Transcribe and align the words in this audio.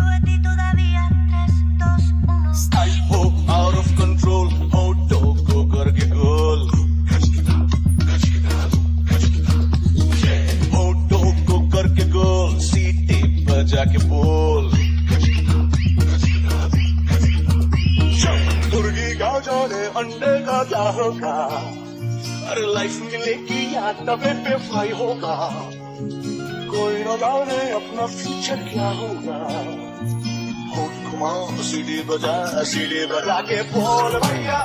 sube 0.00 0.14
a 0.16 0.20
ti 0.24 0.34
todavía. 0.42 1.02
3, 1.30 1.52
2, 1.78 2.02
1. 2.26 2.72
I 2.72 2.90
hope 3.10 3.36
out 3.48 3.74
of 3.74 3.88
control 3.96 4.46
होठों 4.74 5.34
को 5.46 5.64
करके 5.72 6.06
गोल 6.10 6.60
होठों 10.74 11.58
करके 11.70 12.04
गोल 12.10 12.58
सीटी 12.58 13.20
बजा 13.44 13.84
के 13.92 13.98
बोल. 14.08 14.64
मुर्गी 18.72 19.14
का 19.18 19.32
जाने 19.46 19.82
अंडे 20.00 20.32
का 20.46 20.62
क्या 20.64 20.86
होगा? 20.98 21.36
अरे 22.50 22.64
लाइफ 22.74 23.00
मिलेगी 23.02 23.62
या 23.74 23.92
तवे 24.06 24.32
पे 24.44 24.56
फ्राई 24.68 24.90
होगा? 25.00 25.36
कोई 26.72 26.96
न 27.04 27.16
जाने 27.22 27.60
अपना 27.80 28.06
फ्यूचर 28.06 28.58
क्या 28.72 28.88
होगा? 29.00 29.38
सीढ़ी 31.70 32.00
बजा 32.08 32.62
सीढ़ी 32.72 33.04
बजा 33.06 33.40
के 33.48 33.60
बोल 33.72 34.18
भैया 34.24 34.58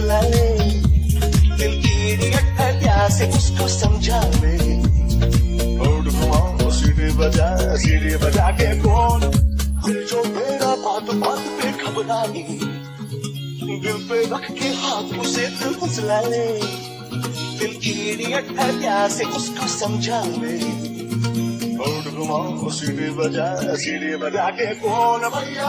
दिल 0.00 0.08
फुसला 0.08 0.20
ले 0.20 0.48
दिल 1.60 1.74
इडियट 2.10 2.44
है 2.58 2.68
प्यासे 2.80 3.26
उसको 3.36 3.66
समझा 3.68 4.20
ले 4.40 4.56
होठ 5.80 6.04
घुमाओ, 6.12 6.70
सीढ़ी 6.78 7.10
बजा 7.18 7.48
सीढ़ी 7.82 8.14
बजा 8.24 8.50
के 8.60 8.68
बोल 8.80 9.20
दिल 9.20 10.04
जो 10.10 10.22
मेरा 10.36 10.74
बात 10.84 11.14
बात 11.22 11.42
पे 11.60 11.70
घबराए, 11.84 12.44
दिल 13.84 13.98
पे 14.08 14.22
रख 14.32 14.50
के 14.60 14.68
हाथ 14.82 15.18
उसे 15.20 15.46
दिल 15.60 15.74
फुसला 15.80 16.20
ले 16.32 16.46
दिल 17.60 17.76
इडियट 17.92 18.58
है 18.58 18.70
प्यासे 18.80 19.24
उसको 19.36 19.66
समझा 19.78 20.22
ले 20.40 20.56
होठ 21.80 22.12
घुमाओ, 22.14 22.70
सीढ़ी 22.80 23.10
बजा 23.20 23.48
सीढ़ी 23.84 24.16
बजा 24.24 24.48
के 24.60 24.74
कौन 24.80 25.28
भैया 25.36 25.68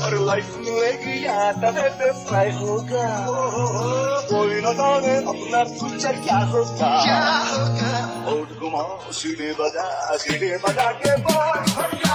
और 0.06 0.18
लाइफ 0.26 0.56
मिलेगी 0.58 1.26
या 1.26 1.52
तवे 1.52 1.90
पे 1.90 2.12
फ्राई 2.26 2.52
होगा। 2.52 3.08
कोई 4.32 4.56
न 4.56 4.74
जाने 4.74 5.16
अपना 5.16 5.64
फ्यूचर 5.64 6.16
क्या 6.16 6.38
होगा। 6.38 6.92
और 8.28 8.58
घुमाओ 8.60 9.12
सीढ़ी 9.12 9.52
बजा 9.52 10.18
सीढ़ी 10.18 10.52
बजा 10.58 10.92
के 10.92 11.16
बोल 11.18 12.15